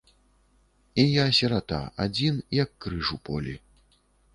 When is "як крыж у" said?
2.65-3.23